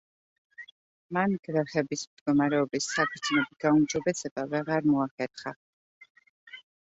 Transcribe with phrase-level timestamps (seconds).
[1.17, 5.55] მან გლეხების მდგომარეობის საგრძნობი გაუმჯობესება ვეღარ მოახერხა.